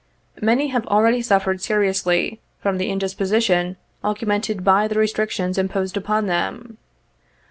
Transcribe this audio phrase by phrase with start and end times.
[0.41, 6.79] Many have already suffered seriously, from indisposition augmented by the restrictions imposed upon them.